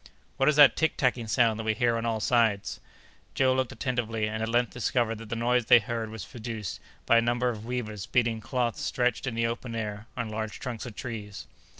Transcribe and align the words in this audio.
"What 0.37 0.49
is 0.49 0.55
that 0.55 0.75
tick 0.75 0.97
tacking 0.97 1.27
sound 1.27 1.59
that 1.59 1.63
we 1.63 1.75
hear 1.75 1.95
on 1.95 2.07
all 2.07 2.19
sides?" 2.19 2.79
Joe 3.35 3.53
looked 3.53 3.71
attentively, 3.71 4.27
and 4.27 4.41
at 4.41 4.49
length 4.49 4.71
discovered 4.73 5.19
that 5.19 5.29
the 5.29 5.35
noise 5.35 5.65
they 5.65 5.77
heard 5.77 6.09
was 6.09 6.25
produced 6.25 6.79
by 7.05 7.19
a 7.19 7.21
number 7.21 7.49
of 7.49 7.65
weavers 7.65 8.07
beating 8.07 8.41
cloth 8.41 8.77
stretched 8.77 9.27
in 9.27 9.35
the 9.35 9.45
open 9.45 9.75
air, 9.75 10.07
on 10.17 10.29
large 10.29 10.57
trunks 10.59 10.87
of 10.87 10.95
trees. 10.95 11.45